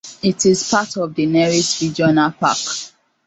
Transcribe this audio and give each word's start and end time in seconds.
It 0.23 0.47
is 0.47 0.67
part 0.67 0.97
of 0.97 1.13
the 1.13 1.27
Neris 1.27 1.79
Regional 1.79 2.31
Park. 2.31 2.57